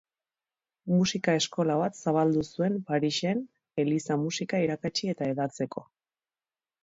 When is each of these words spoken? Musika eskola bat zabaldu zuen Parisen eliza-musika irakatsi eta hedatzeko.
Musika 0.91 1.33
eskola 1.39 1.75
bat 1.81 1.99
zabaldu 2.03 2.45
zuen 2.55 2.79
Parisen 2.87 3.43
eliza-musika 3.83 4.61
irakatsi 4.69 5.11
eta 5.13 5.29
hedatzeko. 5.33 5.85